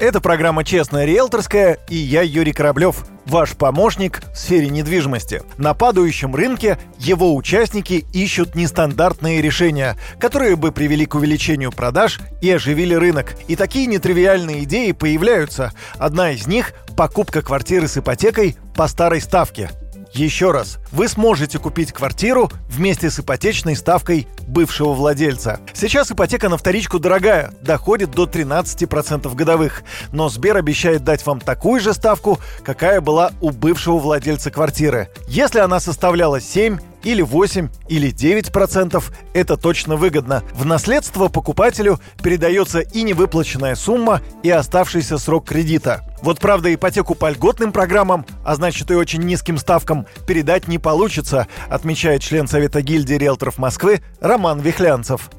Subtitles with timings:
[0.00, 5.42] Это программа «Честная риэлторская» и я Юрий Кораблев, ваш помощник в сфере недвижимости.
[5.56, 12.50] На падающем рынке его участники ищут нестандартные решения, которые бы привели к увеличению продаж и
[12.50, 13.36] оживили рынок.
[13.46, 15.72] И такие нетривиальные идеи появляются.
[15.96, 19.70] Одна из них– покупка квартиры с ипотекой по старой ставке–
[20.14, 25.60] еще раз, вы сможете купить квартиру вместе с ипотечной ставкой бывшего владельца.
[25.72, 29.82] Сейчас ипотека на вторичку дорогая, доходит до 13% годовых,
[30.12, 35.10] но Сбер обещает дать вам такую же ставку, какая была у бывшего владельца квартиры.
[35.26, 40.42] Если она составляла 7 или 8 или 9 процентов, это точно выгодно.
[40.52, 46.02] В наследство покупателю передается и невыплаченная сумма, и оставшийся срок кредита.
[46.22, 51.46] Вот правда ипотеку по льготным программам, а значит и очень низким ставкам, передать не получится,
[51.68, 55.30] отмечает член Совета гильдии риэлторов Москвы Роман Вихлянцев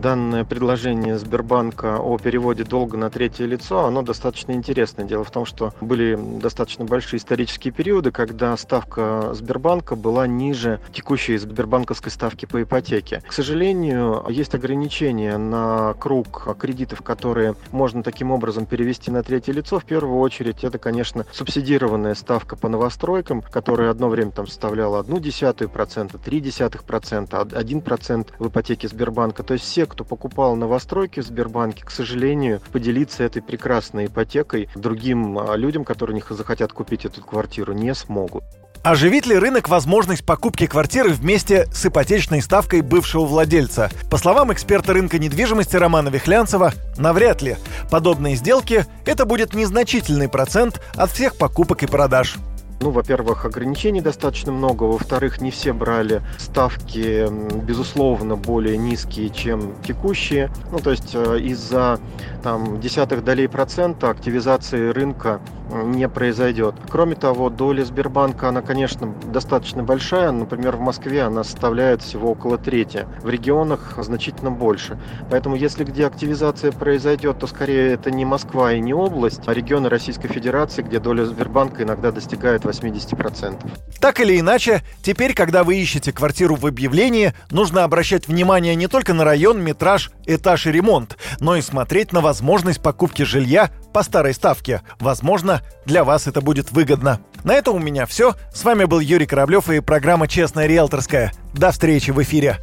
[0.00, 5.04] данное предложение Сбербанка о переводе долга на третье лицо, оно достаточно интересное.
[5.04, 11.36] Дело в том, что были достаточно большие исторические периоды, когда ставка Сбербанка была ниже текущей
[11.36, 13.22] сбербанковской ставки по ипотеке.
[13.26, 19.78] К сожалению, есть ограничения на круг кредитов, которые можно таким образом перевести на третье лицо.
[19.78, 25.20] В первую очередь, это, конечно, субсидированная ставка по новостройкам, которая одно время там составляла одну
[25.20, 29.42] десятую процента, три десятых процента, один процент в ипотеке Сбербанка.
[29.42, 35.38] То есть все кто покупал новостройки в Сбербанке, к сожалению, поделиться этой прекрасной ипотекой другим
[35.38, 38.44] а, людям, которые не захотят купить эту квартиру, не смогут.
[38.82, 43.90] Оживит ли рынок возможность покупки квартиры вместе с ипотечной ставкой бывшего владельца?
[44.10, 47.56] По словам эксперта рынка недвижимости Романа Вихлянцева, навряд ли.
[47.90, 52.38] Подобные сделки– это будет незначительный процент от всех покупок и продаж.
[52.82, 57.28] Ну, во-первых, ограничений достаточно много, во-вторых, не все брали ставки,
[57.62, 60.50] безусловно, более низкие, чем текущие.
[60.72, 62.00] Ну, то есть э, из-за
[62.42, 66.74] там десятых долей процента активизации рынка не произойдет.
[66.88, 70.30] Кроме того, доля Сбербанка, она, конечно, достаточно большая.
[70.32, 73.06] Например, в Москве она составляет всего около трети.
[73.22, 74.98] В регионах значительно больше.
[75.30, 79.88] Поэтому, если где активизация произойдет, то скорее это не Москва и не область, а регионы
[79.88, 83.56] Российской Федерации, где доля Сбербанка иногда достигает 80%.
[84.00, 89.14] Так или иначе, теперь, когда вы ищете квартиру в объявлении, нужно обращать внимание не только
[89.14, 94.34] на район, метраж, этаж и ремонт, но и смотреть на возможность покупки жилья по старой
[94.34, 94.82] ставке.
[94.98, 97.20] Возможно, для вас это будет выгодно.
[97.44, 98.34] На этом у меня все.
[98.52, 101.32] С вами был Юрий Кораблев и программа «Честная риэлторская».
[101.54, 102.58] До встречи в эфире.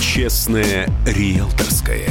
[0.00, 2.10] «Честная риэлторская».